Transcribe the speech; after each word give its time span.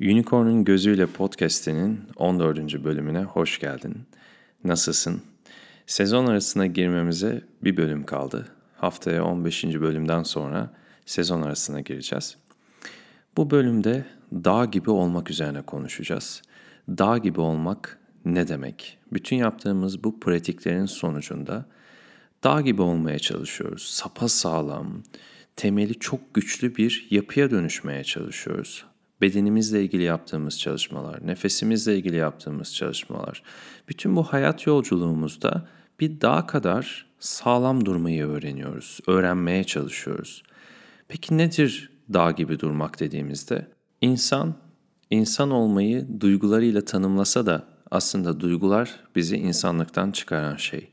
Unicorn'un 0.00 0.64
Gözüyle 0.64 1.06
Podcast'inin 1.06 2.00
14. 2.16 2.84
bölümüne 2.84 3.22
hoş 3.22 3.60
geldin. 3.60 3.96
Nasılsın? 4.64 5.22
Sezon 5.86 6.26
arasına 6.26 6.66
girmemize 6.66 7.42
bir 7.64 7.76
bölüm 7.76 8.06
kaldı. 8.06 8.48
Haftaya 8.76 9.24
15. 9.24 9.64
bölümden 9.64 10.22
sonra 10.22 10.70
sezon 11.06 11.42
arasına 11.42 11.80
gireceğiz. 11.80 12.36
Bu 13.36 13.50
bölümde 13.50 14.04
dağ 14.32 14.64
gibi 14.64 14.90
olmak 14.90 15.30
üzerine 15.30 15.62
konuşacağız. 15.62 16.42
Dağ 16.88 17.18
gibi 17.18 17.40
olmak 17.40 17.98
ne 18.24 18.48
demek? 18.48 18.98
Bütün 19.12 19.36
yaptığımız 19.36 20.04
bu 20.04 20.20
pratiklerin 20.20 20.86
sonucunda 20.86 21.64
dağ 22.44 22.60
gibi 22.60 22.82
olmaya 22.82 23.18
çalışıyoruz. 23.18 23.82
Sapa 23.82 24.28
sağlam, 24.28 25.02
temeli 25.56 25.94
çok 25.94 26.34
güçlü 26.34 26.76
bir 26.76 27.06
yapıya 27.10 27.50
dönüşmeye 27.50 28.04
çalışıyoruz 28.04 28.84
bedenimizle 29.20 29.82
ilgili 29.82 30.02
yaptığımız 30.02 30.60
çalışmalar, 30.60 31.26
nefesimizle 31.26 31.96
ilgili 31.96 32.16
yaptığımız 32.16 32.74
çalışmalar, 32.74 33.42
bütün 33.88 34.16
bu 34.16 34.22
hayat 34.22 34.66
yolculuğumuzda 34.66 35.68
bir 36.00 36.20
dağ 36.20 36.46
kadar 36.46 37.06
sağlam 37.18 37.84
durmayı 37.84 38.26
öğreniyoruz, 38.26 39.00
öğrenmeye 39.06 39.64
çalışıyoruz. 39.64 40.42
Peki 41.08 41.38
nedir 41.38 41.90
dağ 42.12 42.30
gibi 42.30 42.60
durmak 42.60 43.00
dediğimizde? 43.00 43.66
İnsan, 44.00 44.54
insan 45.10 45.50
olmayı 45.50 46.20
duygularıyla 46.20 46.80
tanımlasa 46.84 47.46
da 47.46 47.64
aslında 47.90 48.40
duygular 48.40 49.00
bizi 49.16 49.36
insanlıktan 49.36 50.10
çıkaran 50.10 50.56
şey. 50.56 50.88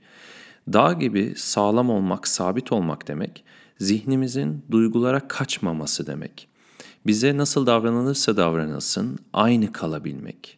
Dağ 0.73 0.94
gibi 0.94 1.34
sağlam 1.38 1.90
olmak, 1.90 2.27
sabit 2.27 2.71
olmak 2.71 3.07
demek, 3.07 3.44
zihnimizin 3.80 4.66
duygulara 4.71 5.27
kaçmaması 5.27 6.07
demek. 6.07 6.48
Bize 7.08 7.38
nasıl 7.38 7.66
davranılırsa 7.66 8.38
davranılsın 8.38 9.20
aynı 9.34 9.72
kalabilmek. 9.72 10.58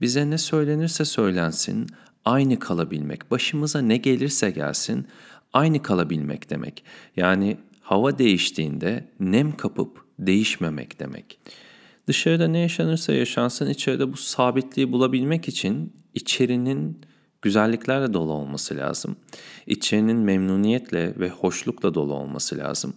Bize 0.00 0.30
ne 0.30 0.38
söylenirse 0.38 1.04
söylensin 1.04 1.86
aynı 2.24 2.58
kalabilmek. 2.58 3.30
Başımıza 3.30 3.80
ne 3.80 3.96
gelirse 3.96 4.50
gelsin 4.50 5.06
aynı 5.52 5.82
kalabilmek 5.82 6.50
demek. 6.50 6.84
Yani 7.16 7.56
hava 7.80 8.18
değiştiğinde 8.18 9.08
nem 9.20 9.56
kapıp 9.56 10.04
değişmemek 10.18 11.00
demek. 11.00 11.38
Dışarıda 12.06 12.48
ne 12.48 12.58
yaşanırsa 12.58 13.12
yaşansın 13.12 13.70
içeride 13.70 14.12
bu 14.12 14.16
sabitliği 14.16 14.92
bulabilmek 14.92 15.48
için 15.48 15.92
içerinin 16.14 17.00
güzelliklerle 17.42 18.12
dolu 18.12 18.32
olması 18.32 18.76
lazım. 18.76 19.16
İçerinin 19.66 20.16
memnuniyetle 20.16 21.14
ve 21.18 21.28
hoşlukla 21.28 21.94
dolu 21.94 22.14
olması 22.14 22.58
lazım. 22.58 22.94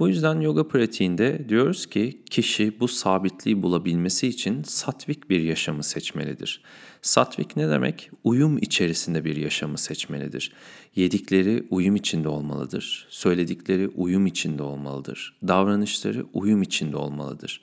Bu 0.00 0.08
yüzden 0.08 0.40
yoga 0.40 0.68
pratiğinde 0.68 1.48
diyoruz 1.48 1.86
ki 1.86 2.22
kişi 2.30 2.80
bu 2.80 2.88
sabitliği 2.88 3.62
bulabilmesi 3.62 4.28
için 4.28 4.62
satvik 4.62 5.30
bir 5.30 5.40
yaşamı 5.40 5.82
seçmelidir. 5.82 6.62
Satvik 7.02 7.56
ne 7.56 7.68
demek? 7.68 8.10
Uyum 8.24 8.58
içerisinde 8.58 9.24
bir 9.24 9.36
yaşamı 9.36 9.78
seçmelidir. 9.78 10.52
Yedikleri 10.96 11.66
uyum 11.70 11.96
içinde 11.96 12.28
olmalıdır. 12.28 13.06
Söyledikleri 13.10 13.88
uyum 13.88 14.26
içinde 14.26 14.62
olmalıdır. 14.62 15.38
Davranışları 15.48 16.26
uyum 16.32 16.62
içinde 16.62 16.96
olmalıdır. 16.96 17.60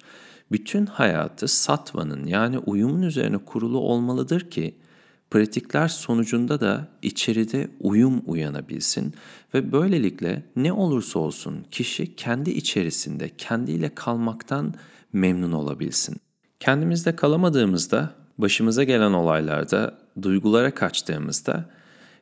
Bütün 0.51 0.85
hayatı 0.85 1.47
satvanın 1.47 2.25
yani 2.25 2.57
uyumun 2.57 3.01
üzerine 3.01 3.37
kurulu 3.37 3.79
olmalıdır 3.79 4.49
ki 4.49 4.75
pratikler 5.31 5.87
sonucunda 5.87 6.59
da 6.59 6.87
içeride 7.01 7.67
uyum 7.79 8.21
uyanabilsin 8.25 9.13
ve 9.53 9.71
böylelikle 9.71 10.43
ne 10.55 10.73
olursa 10.73 11.19
olsun 11.19 11.65
kişi 11.71 12.15
kendi 12.15 12.49
içerisinde 12.49 13.29
kendiyle 13.37 13.95
kalmaktan 13.95 14.73
memnun 15.13 15.51
olabilsin. 15.51 16.17
Kendimizde 16.59 17.15
kalamadığımızda, 17.15 18.13
başımıza 18.37 18.83
gelen 18.83 19.11
olaylarda, 19.11 19.97
duygulara 20.21 20.73
kaçtığımızda 20.73 21.69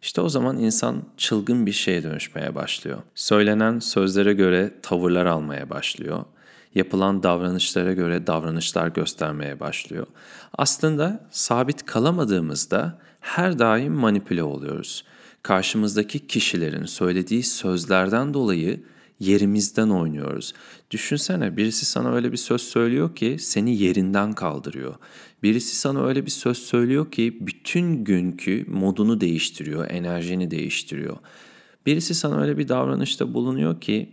işte 0.02 0.22
o 0.22 0.30
zaman 0.30 0.58
insan 0.58 1.04
çılgın 1.18 1.66
bir 1.66 1.72
şeye 1.72 2.04
dönüşmeye 2.04 2.56
başlıyor. 2.56 2.98
Söylenen 3.16 3.80
sözlere 3.80 4.34
göre 4.34 4.72
tavırlar 4.82 5.26
almaya 5.26 5.70
başlıyor 5.70 6.26
yapılan 6.76 7.24
davranışlara 7.24 7.94
göre 7.94 8.28
davranışlar 8.28 8.88
göstermeye 8.88 9.60
başlıyor. 9.60 10.08
Aslında 10.58 11.28
sabit 11.32 11.86
kalamadığımızda 11.86 13.00
her 13.20 13.60
daim 13.60 13.94
manipüle 13.94 14.44
oluyoruz. 14.44 15.06
Karşımızdaki 15.44 16.28
kişilerin 16.28 16.86
söylediği 16.86 17.44
sözlerden 17.44 18.34
dolayı 18.34 18.84
yerimizden 19.20 19.90
oynuyoruz. 19.90 20.54
Düşünsene 20.92 21.58
birisi 21.58 21.86
sana 21.86 22.16
öyle 22.16 22.32
bir 22.32 22.38
söz 22.38 22.62
söylüyor 22.62 23.16
ki 23.16 23.38
seni 23.40 23.78
yerinden 23.78 24.34
kaldırıyor. 24.34 24.96
Birisi 25.44 25.76
sana 25.76 26.06
öyle 26.06 26.26
bir 26.26 26.32
söz 26.32 26.58
söylüyor 26.58 27.12
ki 27.12 27.38
bütün 27.42 28.04
günkü 28.04 28.66
modunu 28.68 29.22
değiştiriyor, 29.22 29.90
enerjini 29.90 30.52
değiştiriyor. 30.52 31.18
Birisi 31.86 32.16
sana 32.16 32.42
öyle 32.42 32.58
bir 32.58 32.68
davranışta 32.68 33.34
bulunuyor 33.34 33.82
ki 33.82 34.10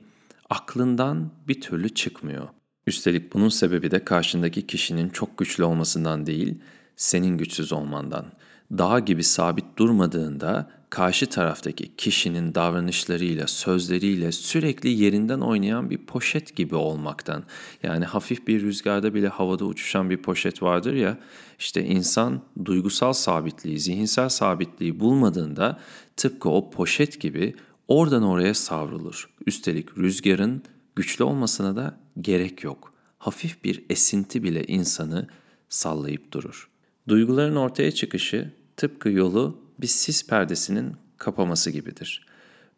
aklından 0.52 1.30
bir 1.48 1.60
türlü 1.60 1.88
çıkmıyor. 1.88 2.48
Üstelik 2.86 3.34
bunun 3.34 3.48
sebebi 3.48 3.90
de 3.90 4.04
karşındaki 4.04 4.66
kişinin 4.66 5.08
çok 5.08 5.38
güçlü 5.38 5.64
olmasından 5.64 6.26
değil, 6.26 6.58
senin 6.96 7.38
güçsüz 7.38 7.72
olmandan. 7.72 8.26
Dağ 8.78 8.98
gibi 8.98 9.24
sabit 9.24 9.64
durmadığında 9.78 10.70
karşı 10.90 11.26
taraftaki 11.26 11.96
kişinin 11.96 12.54
davranışlarıyla, 12.54 13.46
sözleriyle 13.46 14.32
sürekli 14.32 14.88
yerinden 14.88 15.40
oynayan 15.40 15.90
bir 15.90 15.98
poşet 15.98 16.56
gibi 16.56 16.74
olmaktan. 16.74 17.44
Yani 17.82 18.04
hafif 18.04 18.46
bir 18.46 18.62
rüzgarda 18.62 19.14
bile 19.14 19.28
havada 19.28 19.64
uçuşan 19.64 20.10
bir 20.10 20.22
poşet 20.22 20.62
vardır 20.62 20.92
ya, 20.92 21.18
işte 21.58 21.84
insan 21.84 22.42
duygusal 22.64 23.12
sabitliği, 23.12 23.80
zihinsel 23.80 24.28
sabitliği 24.28 25.00
bulmadığında 25.00 25.78
tıpkı 26.16 26.48
o 26.48 26.70
poşet 26.70 27.20
gibi 27.20 27.54
oradan 27.92 28.22
oraya 28.22 28.54
savrulur. 28.54 29.30
Üstelik 29.46 29.98
rüzgarın 29.98 30.62
güçlü 30.96 31.24
olmasına 31.24 31.76
da 31.76 31.98
gerek 32.20 32.64
yok. 32.64 32.92
Hafif 33.18 33.64
bir 33.64 33.84
esinti 33.90 34.42
bile 34.42 34.64
insanı 34.64 35.28
sallayıp 35.68 36.32
durur. 36.32 36.70
Duyguların 37.08 37.56
ortaya 37.56 37.92
çıkışı 37.92 38.52
tıpkı 38.76 39.10
yolu 39.10 39.58
bir 39.80 39.86
sis 39.86 40.26
perdesinin 40.26 40.92
kapaması 41.18 41.70
gibidir. 41.70 42.26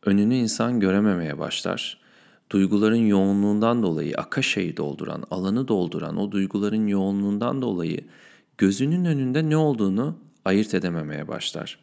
Önünü 0.02 0.34
insan 0.34 0.80
görememeye 0.80 1.38
başlar. 1.38 2.00
Duyguların 2.52 3.06
yoğunluğundan 3.06 3.82
dolayı 3.82 4.14
akaşayı 4.16 4.76
dolduran, 4.76 5.24
alanı 5.30 5.68
dolduran 5.68 6.16
o 6.16 6.32
duyguların 6.32 6.86
yoğunluğundan 6.86 7.62
dolayı 7.62 8.00
gözünün 8.58 9.04
önünde 9.04 9.50
ne 9.50 9.56
olduğunu 9.56 10.18
ayırt 10.44 10.74
edememeye 10.74 11.28
başlar. 11.28 11.78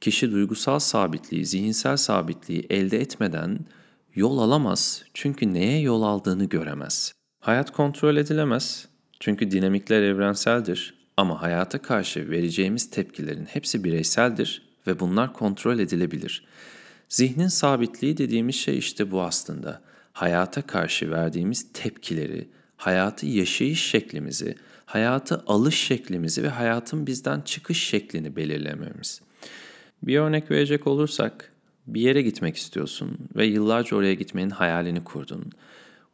Kişi 0.00 0.32
duygusal 0.32 0.78
sabitliği, 0.78 1.46
zihinsel 1.46 1.96
sabitliği 1.96 2.66
elde 2.70 3.00
etmeden 3.00 3.58
yol 4.14 4.38
alamaz 4.38 5.04
çünkü 5.14 5.54
neye 5.54 5.80
yol 5.80 6.02
aldığını 6.02 6.44
göremez. 6.44 7.12
Hayat 7.40 7.70
kontrol 7.70 8.16
edilemez 8.16 8.88
çünkü 9.20 9.50
dinamikler 9.50 10.02
evrenseldir 10.02 10.94
ama 11.16 11.42
hayata 11.42 11.82
karşı 11.82 12.30
vereceğimiz 12.30 12.90
tepkilerin 12.90 13.44
hepsi 13.44 13.84
bireyseldir 13.84 14.62
ve 14.86 15.00
bunlar 15.00 15.32
kontrol 15.32 15.78
edilebilir. 15.78 16.44
Zihnin 17.08 17.48
sabitliği 17.48 18.16
dediğimiz 18.16 18.54
şey 18.54 18.78
işte 18.78 19.10
bu 19.10 19.22
aslında. 19.22 19.80
Hayata 20.12 20.62
karşı 20.62 21.10
verdiğimiz 21.10 21.72
tepkileri, 21.72 22.48
hayatı 22.76 23.26
yaşayış 23.26 23.82
şeklimizi, 23.82 24.54
hayatı 24.86 25.44
alış 25.46 25.78
şeklimizi 25.78 26.42
ve 26.42 26.48
hayatın 26.48 27.06
bizden 27.06 27.40
çıkış 27.40 27.82
şeklini 27.82 28.36
belirlememiz. 28.36 29.20
Bir 30.06 30.18
örnek 30.18 30.50
verecek 30.50 30.86
olursak, 30.86 31.52
bir 31.86 32.00
yere 32.00 32.22
gitmek 32.22 32.56
istiyorsun 32.56 33.18
ve 33.36 33.46
yıllarca 33.46 33.96
oraya 33.96 34.14
gitmenin 34.14 34.50
hayalini 34.50 35.04
kurdun. 35.04 35.52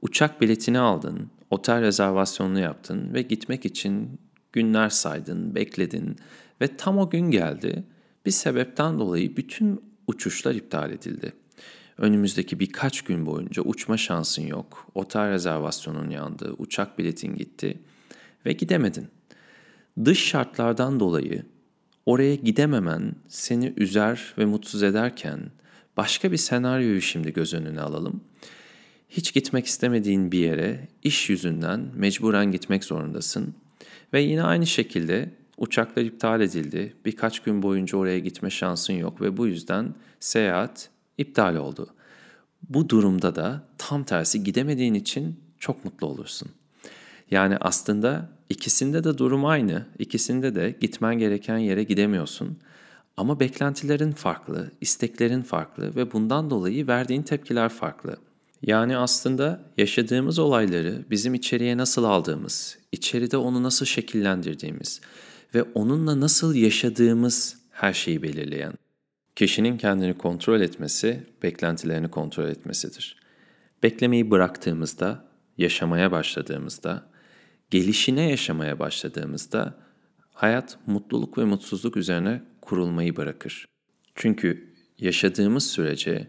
Uçak 0.03 0.41
biletini 0.41 0.79
aldın, 0.79 1.31
otel 1.51 1.81
rezervasyonunu 1.81 2.61
yaptın 2.61 3.15
ve 3.15 3.23
gitmek 3.23 3.67
için 3.67 4.21
günler 4.53 4.89
saydın, 4.89 5.55
bekledin 5.55 6.17
ve 6.61 6.77
tam 6.77 6.99
o 6.99 7.11
gün 7.11 7.31
geldi. 7.31 7.85
Bir 8.27 8.31
sebepten 8.31 8.99
dolayı 8.99 9.37
bütün 9.37 9.81
uçuşlar 10.07 10.55
iptal 10.55 10.91
edildi. 10.91 11.33
Önümüzdeki 11.99 12.61
birkaç 12.61 13.03
gün 13.03 13.27
boyunca 13.27 13.63
uçma 13.63 13.97
şansın 13.97 14.43
yok. 14.43 14.87
Otel 14.95 15.31
rezervasyonun 15.31 16.11
yandı, 16.11 16.55
uçak 16.59 16.99
biletin 16.99 17.35
gitti 17.35 17.81
ve 18.47 18.53
gidemedin. 18.53 19.09
Dış 20.05 20.25
şartlardan 20.25 21.01
dolayı 21.01 21.45
oraya 22.11 22.35
gidememen 22.35 23.15
seni 23.29 23.73
üzer 23.77 24.35
ve 24.39 24.45
mutsuz 24.45 24.83
ederken 24.83 25.41
başka 25.97 26.33
bir 26.33 26.37
senaryoyu 26.37 27.01
şimdi 27.01 27.33
göz 27.33 27.55
önüne 27.55 27.81
alalım. 27.81 28.21
Hiç 29.09 29.35
gitmek 29.35 29.67
istemediğin 29.67 30.33
bir 30.33 30.39
yere 30.39 30.89
iş 31.03 31.31
yüzünden 31.31 31.87
mecburen 31.95 32.53
gitmek 32.53 32.85
zorundasın 32.85 33.55
ve 34.13 34.21
yine 34.21 34.43
aynı 34.43 34.67
şekilde 34.67 35.31
uçaklar 35.57 36.03
iptal 36.03 36.41
edildi. 36.41 36.95
Birkaç 37.05 37.41
gün 37.41 37.63
boyunca 37.63 37.99
oraya 37.99 38.19
gitme 38.19 38.51
şansın 38.51 38.95
yok 38.95 39.21
ve 39.21 39.37
bu 39.37 39.47
yüzden 39.47 39.95
seyahat 40.21 40.91
iptal 41.19 41.57
oldu. 41.57 41.95
Bu 42.69 42.89
durumda 42.89 43.35
da 43.35 43.69
tam 43.79 44.05
tersi 44.05 44.45
gidemediğin 44.45 44.95
için 44.95 45.41
çok 45.59 45.85
mutlu 45.85 46.07
olursun. 46.07 46.49
Yani 47.31 47.57
aslında 47.61 48.40
ikisinde 48.51 49.05
de 49.05 49.19
durum 49.19 49.47
aynı. 49.47 49.87
İkisinde 49.99 50.55
de 50.55 50.77
gitmen 50.81 51.19
gereken 51.19 51.59
yere 51.59 51.83
gidemiyorsun. 51.83 52.59
Ama 53.17 53.41
beklentilerin 53.41 54.13
farklı, 54.13 54.71
isteklerin 54.81 55.43
farklı 55.43 55.97
ve 55.97 56.13
bundan 56.13 56.51
dolayı 56.51 56.87
verdiğin 56.87 57.23
tepkiler 57.23 57.69
farklı. 57.69 58.17
Yani 58.63 58.97
aslında 58.97 59.61
yaşadığımız 59.77 60.39
olayları 60.39 61.05
bizim 61.11 61.35
içeriye 61.35 61.77
nasıl 61.77 62.05
aldığımız, 62.05 62.79
içeride 62.93 63.37
onu 63.37 63.63
nasıl 63.63 63.87
şekillendirdiğimiz 63.87 65.01
ve 65.55 65.63
onunla 65.63 66.21
nasıl 66.21 66.55
yaşadığımız 66.55 67.57
her 67.71 67.93
şeyi 67.93 68.23
belirleyen. 68.23 68.73
Kişinin 69.37 69.79
kendini 69.79 70.19
kontrol 70.19 70.61
etmesi, 70.61 71.27
beklentilerini 71.43 72.09
kontrol 72.09 72.49
etmesidir. 72.49 73.17
Beklemeyi 73.83 74.31
bıraktığımızda, 74.31 75.25
yaşamaya 75.59 76.13
başladığımızda, 76.13 77.10
gelişine 77.71 78.31
yaşamaya 78.31 78.79
başladığımızda 78.79 79.75
hayat 80.33 80.79
mutluluk 80.87 81.39
ve 81.39 81.45
mutsuzluk 81.45 81.97
üzerine 81.97 82.43
kurulmayı 82.61 83.17
bırakır. 83.17 83.67
Çünkü 84.15 84.75
yaşadığımız 84.99 85.71
sürece 85.71 86.29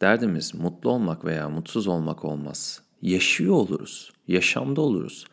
derdimiz 0.00 0.54
mutlu 0.54 0.90
olmak 0.90 1.24
veya 1.24 1.48
mutsuz 1.48 1.86
olmak 1.86 2.24
olmaz. 2.24 2.82
Yaşıyor 3.02 3.54
oluruz, 3.54 4.12
yaşamda 4.28 4.80
oluruz. 4.80 5.26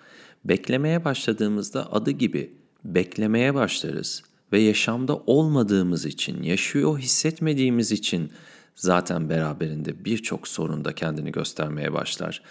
Beklemeye 0.46 1.06
başladığımızda 1.06 1.94
adı 1.94 2.12
gibi 2.12 2.54
beklemeye 2.84 3.54
başlarız 3.54 4.24
ve 4.52 4.60
yaşamda 4.60 5.16
olmadığımız 5.16 6.06
için, 6.06 6.44
yaşıyor 6.44 7.00
hissetmediğimiz 7.00 7.92
için 7.92 8.32
zaten 8.76 9.30
beraberinde 9.30 10.06
birçok 10.06 10.48
sorunda 10.48 10.96
kendini 10.96 11.32
göstermeye 11.32 11.94
başlar. 11.94 12.42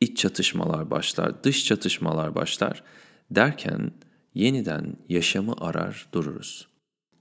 İç 0.00 0.18
çatışmalar 0.18 0.90
başlar, 0.90 1.44
dış 1.44 1.64
çatışmalar 1.64 2.34
başlar 2.34 2.82
derken 3.30 3.92
yeniden 4.34 4.96
yaşamı 5.08 5.54
arar 5.60 6.06
dururuz. 6.12 6.68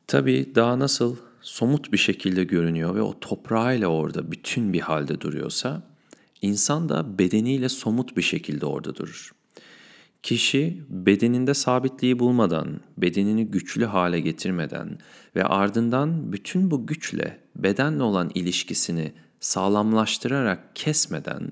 Tabii 0.07 0.51
daha 0.55 0.79
nasıl 0.79 1.15
somut 1.41 1.91
bir 1.91 1.97
şekilde 1.97 2.43
görünüyor 2.43 2.95
ve 2.95 3.01
o 3.01 3.19
toprağıyla 3.19 3.87
orada 3.87 4.31
bütün 4.31 4.73
bir 4.73 4.79
halde 4.79 5.21
duruyorsa, 5.21 5.81
insan 6.41 6.89
da 6.89 7.19
bedeniyle 7.19 7.69
somut 7.69 8.17
bir 8.17 8.21
şekilde 8.21 8.65
orada 8.65 8.95
durur. 8.95 9.31
Kişi 10.23 10.83
bedeninde 10.89 11.53
sabitliği 11.53 12.19
bulmadan, 12.19 12.79
bedenini 12.97 13.45
güçlü 13.47 13.85
hale 13.85 14.19
getirmeden 14.19 14.97
ve 15.35 15.43
ardından 15.43 16.33
bütün 16.33 16.71
bu 16.71 16.87
güçle 16.87 17.39
bedenle 17.55 18.03
olan 18.03 18.31
ilişkisini 18.35 19.13
sağlamlaştırarak 19.39 20.75
kesmeden 20.75 21.51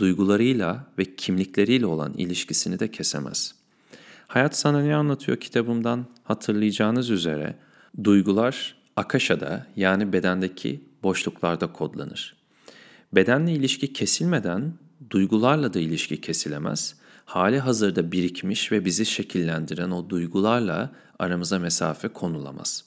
duygularıyla 0.00 0.86
ve 0.98 1.16
kimlikleriyle 1.16 1.86
olan 1.86 2.14
ilişkisini 2.14 2.78
de 2.78 2.90
kesemez. 2.90 3.54
Hayat 4.26 4.56
sana 4.56 4.82
ne 4.82 4.94
anlatıyor 4.94 5.38
kitabımdan 5.38 6.06
hatırlayacağınız 6.24 7.10
üzere 7.10 7.56
duygular 8.04 8.76
akaşada 8.96 9.66
yani 9.76 10.12
bedendeki 10.12 10.84
boşluklarda 11.02 11.72
kodlanır. 11.72 12.36
Bedenle 13.12 13.52
ilişki 13.52 13.92
kesilmeden 13.92 14.74
duygularla 15.10 15.74
da 15.74 15.78
ilişki 15.78 16.20
kesilemez 16.20 16.94
hali 17.24 17.58
hazırda 17.58 18.12
birikmiş 18.12 18.72
ve 18.72 18.84
bizi 18.84 19.06
şekillendiren 19.06 19.90
o 19.90 20.10
duygularla 20.10 20.92
aramıza 21.18 21.58
mesafe 21.58 22.08
konulamaz. 22.08 22.84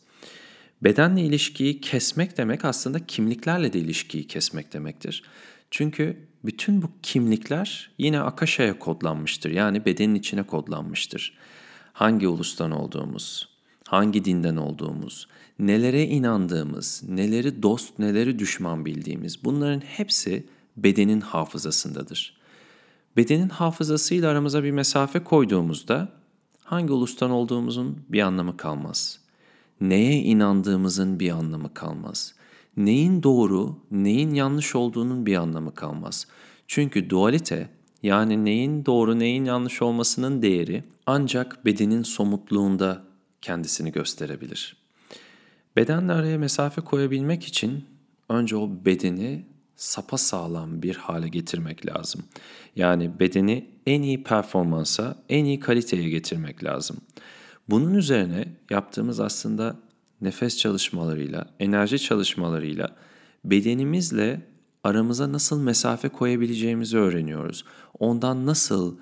Bedenle 0.81 1.21
ilişkiyi 1.21 1.81
kesmek 1.81 2.37
demek 2.37 2.65
aslında 2.65 3.05
kimliklerle 3.05 3.73
de 3.73 3.79
ilişkiyi 3.79 4.27
kesmek 4.27 4.73
demektir. 4.73 5.23
Çünkü 5.71 6.17
bütün 6.45 6.81
bu 6.81 6.87
kimlikler 7.03 7.91
yine 7.97 8.19
Akasha'ya 8.19 8.79
kodlanmıştır. 8.79 9.51
Yani 9.51 9.85
bedenin 9.85 10.15
içine 10.15 10.43
kodlanmıştır. 10.43 11.37
Hangi 11.93 12.27
ulustan 12.27 12.71
olduğumuz, 12.71 13.49
hangi 13.87 14.25
dinden 14.25 14.55
olduğumuz, 14.55 15.27
nelere 15.59 16.03
inandığımız, 16.03 17.03
neleri 17.07 17.63
dost, 17.63 17.99
neleri 17.99 18.39
düşman 18.39 18.85
bildiğimiz 18.85 19.43
bunların 19.43 19.81
hepsi 19.81 20.45
bedenin 20.77 21.21
hafızasındadır. 21.21 22.37
Bedenin 23.17 23.49
hafızasıyla 23.49 24.29
aramıza 24.29 24.63
bir 24.63 24.71
mesafe 24.71 25.23
koyduğumuzda 25.23 26.09
hangi 26.63 26.91
ulustan 26.91 27.31
olduğumuzun 27.31 28.05
bir 28.09 28.21
anlamı 28.21 28.57
kalmaz. 28.57 29.19
Neye 29.81 30.21
inandığımızın 30.21 31.19
bir 31.19 31.29
anlamı 31.29 31.73
kalmaz. 31.73 32.35
Neyin 32.77 33.23
doğru, 33.23 33.79
neyin 33.91 34.33
yanlış 34.33 34.75
olduğunun 34.75 35.25
bir 35.25 35.35
anlamı 35.35 35.75
kalmaz. 35.75 36.27
Çünkü 36.67 37.09
dualite 37.09 37.69
yani 38.03 38.45
neyin 38.45 38.85
doğru, 38.85 39.19
neyin 39.19 39.45
yanlış 39.45 39.81
olmasının 39.81 40.41
değeri 40.41 40.83
ancak 41.05 41.65
bedenin 41.65 42.03
somutluğunda 42.03 43.03
kendisini 43.41 43.91
gösterebilir. 43.91 44.77
Bedenle 45.75 46.13
araya 46.13 46.37
mesafe 46.37 46.81
koyabilmek 46.81 47.43
için 47.43 47.85
önce 48.29 48.55
o 48.55 48.69
bedeni 48.85 49.45
sapa 49.75 50.17
sağlam 50.17 50.81
bir 50.81 50.95
hale 50.95 51.27
getirmek 51.27 51.85
lazım. 51.85 52.23
Yani 52.75 53.19
bedeni 53.19 53.69
en 53.85 54.01
iyi 54.01 54.23
performansa, 54.23 55.23
en 55.29 55.45
iyi 55.45 55.59
kaliteye 55.59 56.09
getirmek 56.09 56.63
lazım. 56.63 56.97
Bunun 57.69 57.93
üzerine 57.93 58.45
yaptığımız 58.69 59.19
aslında 59.19 59.75
nefes 60.23 60.57
çalışmalarıyla, 60.57 61.45
enerji 61.59 61.99
çalışmalarıyla 61.99 62.95
bedenimizle 63.45 64.41
aramıza 64.83 65.31
nasıl 65.31 65.61
mesafe 65.61 66.09
koyabileceğimizi 66.09 66.97
öğreniyoruz. 66.97 67.65
Ondan 67.99 68.45
nasıl 68.45 68.97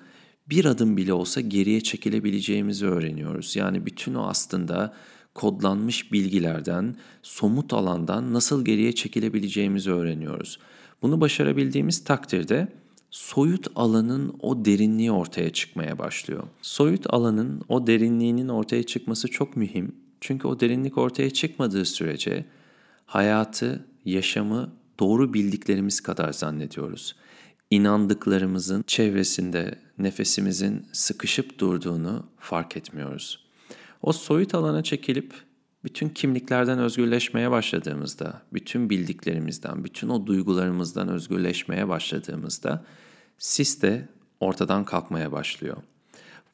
bir 0.48 0.64
adım 0.64 0.96
bile 0.96 1.12
olsa 1.12 1.40
geriye 1.40 1.80
çekilebileceğimizi 1.80 2.86
öğreniyoruz. 2.86 3.56
Yani 3.56 3.86
bütün 3.86 4.14
o 4.14 4.26
aslında 4.26 4.94
kodlanmış 5.34 6.12
bilgilerden, 6.12 6.96
somut 7.22 7.72
alandan 7.72 8.32
nasıl 8.32 8.64
geriye 8.64 8.92
çekilebileceğimizi 8.92 9.92
öğreniyoruz. 9.92 10.58
Bunu 11.02 11.20
başarabildiğimiz 11.20 12.04
takdirde 12.04 12.68
soyut 13.10 13.66
alanın 13.74 14.36
o 14.40 14.64
derinliği 14.64 15.12
ortaya 15.12 15.50
çıkmaya 15.52 15.98
başlıyor. 15.98 16.42
Soyut 16.62 17.14
alanın 17.14 17.62
o 17.68 17.86
derinliğinin 17.86 18.48
ortaya 18.48 18.82
çıkması 18.82 19.28
çok 19.28 19.56
mühim. 19.56 20.01
Çünkü 20.22 20.48
o 20.48 20.60
derinlik 20.60 20.98
ortaya 20.98 21.30
çıkmadığı 21.30 21.84
sürece 21.84 22.44
hayatı, 23.06 23.86
yaşamı 24.04 24.72
doğru 24.98 25.34
bildiklerimiz 25.34 26.00
kadar 26.00 26.32
zannediyoruz. 26.32 27.16
İnandıklarımızın 27.70 28.84
çevresinde 28.86 29.78
nefesimizin 29.98 30.86
sıkışıp 30.92 31.58
durduğunu 31.58 32.26
fark 32.38 32.76
etmiyoruz. 32.76 33.44
O 34.02 34.12
soyut 34.12 34.54
alana 34.54 34.82
çekilip 34.82 35.34
bütün 35.84 36.08
kimliklerden 36.08 36.78
özgürleşmeye 36.78 37.50
başladığımızda, 37.50 38.42
bütün 38.52 38.90
bildiklerimizden, 38.90 39.84
bütün 39.84 40.08
o 40.08 40.26
duygularımızdan 40.26 41.08
özgürleşmeye 41.08 41.88
başladığımızda 41.88 42.84
sis 43.38 43.82
de 43.82 44.08
ortadan 44.40 44.84
kalkmaya 44.84 45.32
başlıyor. 45.32 45.76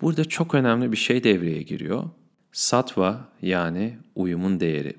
Burada 0.01 0.25
çok 0.25 0.55
önemli 0.55 0.93
bir 0.93 0.97
şey 0.97 1.25
devreye 1.25 1.63
giriyor. 1.63 2.05
Satva 2.59 3.29
yani 3.43 3.99
uyumun 4.15 4.61
değeri. 4.61 4.97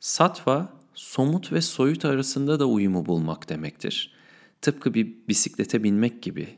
Satva 0.00 0.72
somut 0.94 1.52
ve 1.52 1.60
soyut 1.60 2.04
arasında 2.04 2.60
da 2.60 2.66
uyumu 2.66 3.06
bulmak 3.06 3.48
demektir. 3.48 4.12
Tıpkı 4.62 4.94
bir 4.94 5.14
bisiklete 5.28 5.82
binmek 5.82 6.22
gibi. 6.22 6.48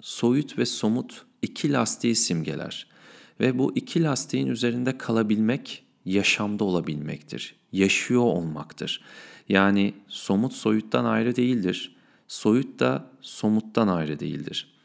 Soyut 0.00 0.58
ve 0.58 0.66
somut 0.66 1.24
iki 1.42 1.72
lastiği 1.72 2.14
simgeler. 2.16 2.86
Ve 3.40 3.58
bu 3.58 3.76
iki 3.76 4.02
lastiğin 4.02 4.46
üzerinde 4.46 4.98
kalabilmek 4.98 5.84
yaşamda 6.04 6.64
olabilmektir. 6.64 7.54
Yaşıyor 7.72 8.22
olmaktır. 8.22 9.02
Yani 9.48 9.94
somut 10.08 10.52
soyuttan 10.52 11.04
ayrı 11.04 11.36
değildir. 11.36 11.96
Soyut 12.28 12.80
da 12.80 13.10
somuttan 13.20 13.88
ayrı 13.88 14.20
değildir. 14.20 14.75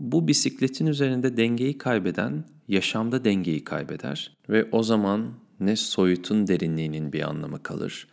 Bu 0.00 0.28
bisikletin 0.28 0.86
üzerinde 0.86 1.36
dengeyi 1.36 1.78
kaybeden 1.78 2.44
yaşamda 2.68 3.24
dengeyi 3.24 3.64
kaybeder 3.64 4.36
ve 4.48 4.68
o 4.72 4.82
zaman 4.82 5.32
ne 5.60 5.76
soyutun 5.76 6.46
derinliğinin 6.46 7.12
bir 7.12 7.28
anlamı 7.28 7.62
kalır 7.62 8.06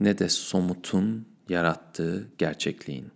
ne 0.00 0.18
de 0.18 0.28
somutun 0.28 1.26
yarattığı 1.48 2.28
gerçekliğin. 2.38 3.10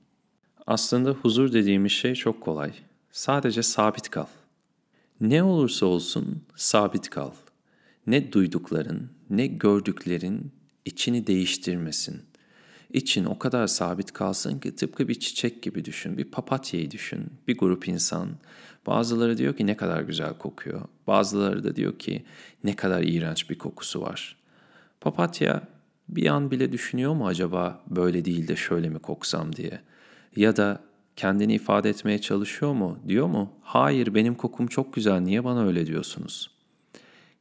Aslında 0.66 1.11
huzur 1.11 1.52
dediğimiz 1.52 1.92
şey 1.92 2.14
çok 2.14 2.40
kolay. 2.40 2.73
Sadece 3.11 3.62
sabit 3.62 4.11
kal. 4.11 4.26
Ne 5.21 5.42
olursa 5.42 5.87
olsun 5.87 6.42
sabit 6.57 7.11
kal. 7.11 7.31
Ne 8.07 8.33
duydukların, 8.33 9.11
ne 9.31 9.47
gördüklerin 9.47 10.52
içini 10.85 11.26
değiştirmesin. 11.26 12.23
İçin 12.92 13.25
o 13.25 13.38
kadar 13.38 13.66
sabit 13.66 14.12
kalsın 14.12 14.58
ki 14.58 14.76
tıpkı 14.76 15.08
bir 15.08 15.14
çiçek 15.14 15.62
gibi 15.62 15.84
düşün, 15.84 16.18
bir 16.18 16.25
papatyayı 16.25 16.90
düşün, 16.90 17.26
bir 17.49 17.58
grup 17.58 17.88
insan. 17.88 18.28
Bazıları 18.87 19.38
diyor 19.38 19.56
ki 19.56 19.66
ne 19.66 19.76
kadar 19.76 20.02
güzel 20.02 20.34
kokuyor. 20.38 20.82
Bazıları 21.06 21.64
da 21.64 21.76
diyor 21.76 21.99
ki 21.99 22.25
ne 22.64 22.76
kadar 22.76 23.02
iğrenç 23.02 23.50
bir 23.50 23.58
kokusu 23.58 24.00
var. 24.02 24.37
Papatya 25.00 25.62
bir 26.08 26.26
an 26.26 26.50
bile 26.50 26.72
düşünüyor 26.72 27.14
mu 27.14 27.26
acaba 27.26 27.82
böyle 27.90 28.25
değil 28.25 28.49
de 28.49 28.56
şöyle 28.56 28.88
mi 28.88 28.99
koksam 28.99 29.56
diye. 29.56 29.80
Ya 30.37 30.56
da 30.56 30.80
kendini 31.16 31.54
ifade 31.54 31.90
etmeye 31.90 32.20
çalışıyor 32.20 32.72
mu? 32.72 32.99
Diyor 33.08 33.26
mu? 33.26 33.52
Hayır 33.62 34.14
benim 34.14 34.34
kokum 34.34 34.66
çok 34.66 34.94
güzel 34.94 35.20
niye 35.20 35.44
bana 35.44 35.66
öyle 35.66 35.87
diyorsunuz? 35.87 36.50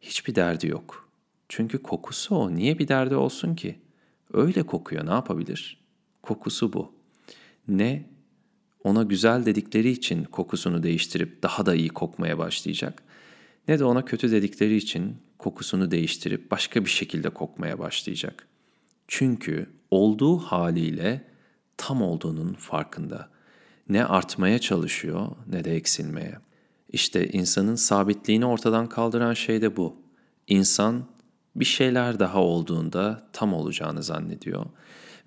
Hiçbir 0.01 0.35
derdi 0.35 0.67
yok. 0.67 1.09
Çünkü 1.49 1.83
kokusu 1.83 2.35
o. 2.35 2.55
Niye 2.55 2.79
bir 2.79 2.87
derdi 2.87 3.15
olsun 3.15 3.55
ki? 3.55 3.79
Öyle 4.33 4.63
kokuyor 4.63 5.05
ne 5.05 5.11
yapabilir? 5.11 5.81
Kokusu 6.21 6.73
bu. 6.73 6.93
Ne 7.67 8.09
ona 8.83 9.03
güzel 9.03 9.45
dedikleri 9.45 9.89
için 9.89 10.23
kokusunu 10.23 10.83
değiştirip 10.83 11.43
daha 11.43 11.65
da 11.65 11.75
iyi 11.75 11.89
kokmaya 11.89 12.37
başlayacak 12.37 13.03
ne 13.67 13.79
de 13.79 13.83
ona 13.83 14.05
kötü 14.05 14.31
dedikleri 14.31 14.75
için 14.75 15.17
kokusunu 15.37 15.91
değiştirip 15.91 16.51
başka 16.51 16.85
bir 16.85 16.89
şekilde 16.89 17.29
kokmaya 17.29 17.79
başlayacak. 17.79 18.47
Çünkü 19.07 19.69
olduğu 19.91 20.37
haliyle 20.37 21.27
tam 21.77 22.01
olduğunun 22.01 22.53
farkında. 22.53 23.29
Ne 23.89 24.05
artmaya 24.05 24.59
çalışıyor 24.59 25.27
ne 25.47 25.63
de 25.63 25.75
eksilmeye. 25.75 26.37
İşte 26.89 27.27
insanın 27.27 27.75
sabitliğini 27.75 28.45
ortadan 28.45 28.89
kaldıran 28.89 29.33
şey 29.33 29.61
de 29.61 29.77
bu. 29.77 29.95
İnsan 30.47 31.05
bir 31.55 31.65
şeyler 31.65 32.19
daha 32.19 32.41
olduğunda 32.41 33.23
tam 33.33 33.53
olacağını 33.53 34.03
zannediyor 34.03 34.65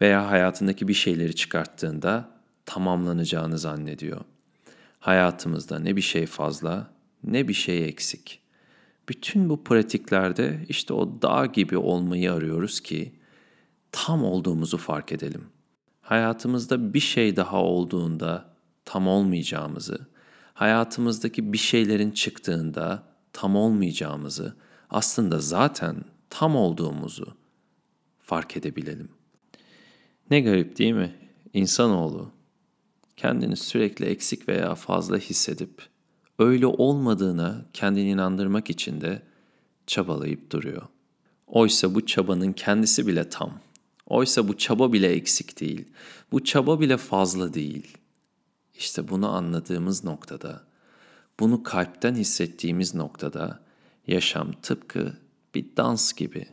veya 0.00 0.30
hayatındaki 0.30 0.88
bir 0.88 0.94
şeyleri 0.94 1.34
çıkarttığında 1.34 2.28
tamamlanacağını 2.66 3.58
zannediyor. 3.58 4.20
Hayatımızda 5.00 5.78
ne 5.78 5.96
bir 5.96 6.00
şey 6.00 6.26
fazla 6.26 6.90
ne 7.24 7.48
bir 7.48 7.54
şey 7.54 7.84
eksik. 7.84 8.40
Bütün 9.08 9.48
bu 9.48 9.64
pratiklerde 9.64 10.64
işte 10.68 10.94
o 10.94 11.22
dağ 11.22 11.46
gibi 11.46 11.78
olmayı 11.78 12.32
arıyoruz 12.32 12.80
ki 12.80 13.12
tam 13.92 14.24
olduğumuzu 14.24 14.78
fark 14.78 15.12
edelim. 15.12 15.44
Hayatımızda 16.02 16.94
bir 16.94 17.00
şey 17.00 17.36
daha 17.36 17.62
olduğunda 17.62 18.54
tam 18.84 19.08
olmayacağımızı, 19.08 19.98
hayatımızdaki 20.54 21.52
bir 21.52 21.58
şeylerin 21.58 22.10
çıktığında 22.10 23.02
tam 23.32 23.56
olmayacağımızı, 23.56 24.56
aslında 24.90 25.38
zaten 25.38 25.96
tam 26.34 26.56
olduğumuzu 26.56 27.34
fark 28.18 28.56
edebilelim. 28.56 29.08
Ne 30.30 30.40
garip 30.40 30.78
değil 30.78 30.92
mi? 30.92 31.14
İnsanoğlu 31.52 32.30
kendini 33.16 33.56
sürekli 33.56 34.04
eksik 34.04 34.48
veya 34.48 34.74
fazla 34.74 35.18
hissedip 35.18 35.88
öyle 36.38 36.66
olmadığına 36.66 37.66
kendini 37.72 38.10
inandırmak 38.10 38.70
için 38.70 39.00
de 39.00 39.22
çabalayıp 39.86 40.50
duruyor. 40.50 40.82
Oysa 41.46 41.94
bu 41.94 42.06
çabanın 42.06 42.52
kendisi 42.52 43.06
bile 43.06 43.28
tam. 43.28 43.60
Oysa 44.06 44.48
bu 44.48 44.58
çaba 44.58 44.92
bile 44.92 45.08
eksik 45.08 45.60
değil. 45.60 45.84
Bu 46.32 46.44
çaba 46.44 46.80
bile 46.80 46.96
fazla 46.96 47.54
değil. 47.54 47.98
İşte 48.74 49.08
bunu 49.08 49.28
anladığımız 49.28 50.04
noktada, 50.04 50.64
bunu 51.40 51.62
kalpten 51.62 52.14
hissettiğimiz 52.14 52.94
noktada 52.94 53.60
yaşam 54.06 54.52
tıpkı 54.52 55.23
bir 55.54 55.76
dans 55.76 56.12
gibi. 56.12 56.46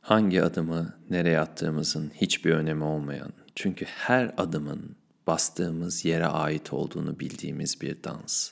Hangi 0.00 0.42
adımı 0.42 0.98
nereye 1.10 1.40
attığımızın 1.40 2.10
hiçbir 2.14 2.50
önemi 2.50 2.84
olmayan, 2.84 3.32
çünkü 3.54 3.84
her 3.84 4.34
adımın 4.36 4.96
bastığımız 5.26 6.04
yere 6.04 6.26
ait 6.26 6.72
olduğunu 6.72 7.20
bildiğimiz 7.20 7.80
bir 7.80 8.04
dans. 8.04 8.50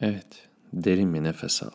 Evet, 0.00 0.48
derin 0.72 1.14
bir 1.14 1.22
nefes 1.22 1.62
al. 1.62 1.70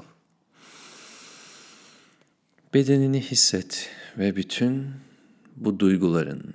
Bedenini 2.74 3.22
hisset 3.22 3.90
ve 4.18 4.36
bütün 4.36 4.92
bu 5.56 5.80
duyguların, 5.80 6.54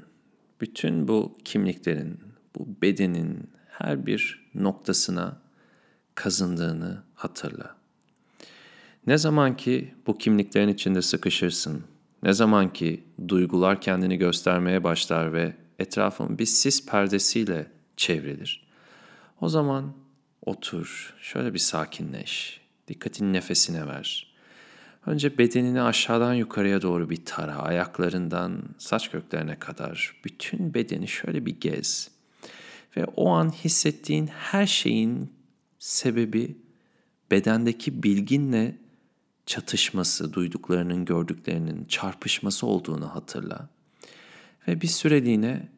bütün 0.61 1.09
bu 1.09 1.39
kimliklerin, 1.45 2.21
bu 2.57 2.69
bedenin 2.83 3.51
her 3.69 4.07
bir 4.07 4.51
noktasına 4.55 5.41
kazındığını 6.15 7.03
hatırla. 7.15 7.77
Ne 9.07 9.19
zaman 9.19 9.57
ki 9.57 9.95
bu 10.07 10.19
kimliklerin 10.19 10.69
içinde 10.69 11.03
sıkışırsın, 11.03 11.85
ne 12.23 12.33
zaman 12.33 12.73
ki 12.73 13.05
duygular 13.29 13.81
kendini 13.81 14.17
göstermeye 14.17 14.85
başlar 14.85 15.33
ve 15.33 15.57
etrafın 15.79 16.39
bir 16.39 16.47
sis 16.47 16.87
perdesiyle 16.87 17.67
çevrilir. 17.97 18.67
O 19.41 19.49
zaman 19.49 19.93
otur, 20.43 21.15
şöyle 21.21 21.55
bir 21.55 21.59
sakinleş, 21.59 22.61
dikkatini 22.89 23.33
nefesine 23.33 23.87
ver. 23.87 24.35
Önce 25.07 25.39
bedenini 25.39 25.83
aşağıdan 25.83 26.35
yukarıya 26.35 26.83
doğru 26.83 27.11
bir 27.11 27.25
tara, 27.25 27.57
ayaklarından 27.57 28.63
saç 28.79 29.11
köklerine 29.11 29.59
kadar 29.59 30.17
bütün 30.25 30.75
bedeni 30.75 31.09
şöyle 31.09 31.47
bir 31.47 31.61
gez. 31.61 32.11
Ve 32.97 33.05
o 33.05 33.29
an 33.29 33.51
hissettiğin 33.51 34.27
her 34.27 34.67
şeyin 34.67 35.33
sebebi 35.79 36.57
bedendeki 37.31 38.03
bilginle 38.03 38.84
çatışması, 39.47 40.33
duyduklarının, 40.33 41.05
gördüklerinin 41.05 41.85
çarpışması 41.85 42.67
olduğunu 42.67 43.15
hatırla. 43.15 43.69
Ve 44.69 44.81
bir 44.81 44.87
süreliğine 44.87 45.69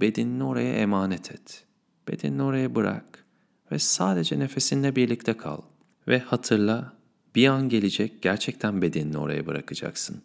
bedenini 0.00 0.44
oraya 0.44 0.74
emanet 0.74 1.30
et. 1.30 1.64
Bedenini 2.08 2.42
oraya 2.42 2.74
bırak 2.74 3.24
ve 3.72 3.78
sadece 3.78 4.38
nefesinle 4.38 4.96
birlikte 4.96 5.36
kal. 5.36 5.62
Ve 6.08 6.18
hatırla 6.18 6.92
bir 7.34 7.48
an 7.48 7.68
gelecek 7.68 8.22
gerçekten 8.22 8.82
bedenini 8.82 9.18
oraya 9.18 9.46
bırakacaksın. 9.46 10.22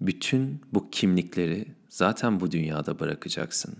Bütün 0.00 0.60
bu 0.72 0.90
kimlikleri 0.90 1.66
zaten 1.88 2.40
bu 2.40 2.50
dünyada 2.50 2.98
bırakacaksın. 2.98 3.76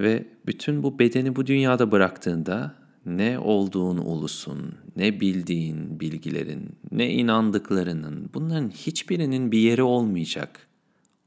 Ve 0.00 0.26
bütün 0.46 0.82
bu 0.82 0.98
bedeni 0.98 1.36
bu 1.36 1.46
dünyada 1.46 1.92
bıraktığında 1.92 2.74
ne 3.06 3.38
olduğun 3.38 3.98
ulusun, 3.98 4.74
ne 4.96 5.20
bildiğin 5.20 6.00
bilgilerin, 6.00 6.76
ne 6.92 7.12
inandıklarının 7.12 8.30
bunların 8.34 8.70
hiçbirinin 8.70 9.52
bir 9.52 9.58
yeri 9.58 9.82
olmayacak. 9.82 10.68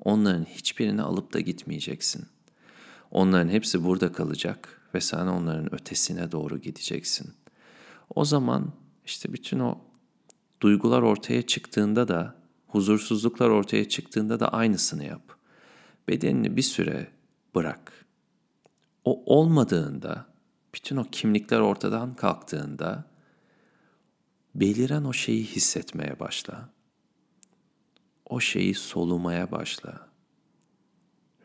Onların 0.04 0.44
hiçbirini 0.44 1.02
alıp 1.02 1.34
da 1.34 1.40
gitmeyeceksin. 1.40 2.26
Onların 3.12 3.50
hepsi 3.50 3.84
burada 3.84 4.12
kalacak 4.12 4.82
ve 4.96 5.02
sen 5.02 5.28
onların 5.28 5.74
ötesine 5.74 6.32
doğru 6.32 6.58
gideceksin. 6.58 7.32
O 8.16 8.26
zaman 8.26 8.74
işte 9.06 9.34
bütün 9.34 9.60
o 9.60 9.78
duygular 10.62 11.02
ortaya 11.02 11.42
çıktığında 11.42 12.08
da, 12.08 12.36
huzursuzluklar 12.68 13.50
ortaya 13.50 13.90
çıktığında 13.90 14.40
da 14.40 14.50
aynısını 14.50 15.06
yap. 15.06 15.22
Bedenini 16.08 16.58
bir 16.58 16.62
süre 16.62 17.08
bırak. 17.56 18.06
O 19.06 19.38
olmadığında, 19.40 20.26
bütün 20.78 20.98
o 20.98 21.04
kimlikler 21.04 21.60
ortadan 21.60 22.16
kalktığında 22.16 23.06
beliren 24.56 25.04
o 25.04 25.14
şeyi 25.14 25.46
hissetmeye 25.46 26.20
başla. 26.20 26.70
O 28.26 28.40
şeyi 28.40 28.74
solumaya 28.74 29.52
başla. 29.52 30.08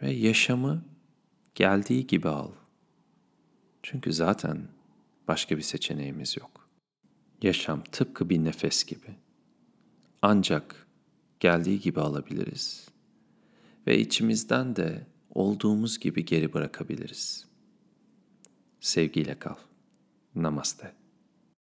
Ve 0.02 0.10
yaşamı 0.10 0.84
geldiği 1.54 2.06
gibi 2.06 2.28
al. 2.28 2.50
Çünkü 3.82 4.12
zaten 4.12 4.68
başka 5.28 5.56
bir 5.56 5.62
seçeneğimiz 5.62 6.36
yok. 6.36 6.68
Yaşam 7.42 7.82
tıpkı 7.84 8.30
bir 8.30 8.44
nefes 8.44 8.84
gibi. 8.84 9.16
Ancak 10.22 10.86
geldiği 11.40 11.80
gibi 11.80 12.00
alabiliriz 12.00 12.88
ve 13.86 13.98
içimizden 13.98 14.76
de 14.76 15.06
olduğumuz 15.30 15.98
gibi 15.98 16.24
geri 16.24 16.52
bırakabiliriz. 16.52 17.51
Sevgiyle 18.82 19.38
kal. 19.38 19.54
Namaste. 20.34 20.94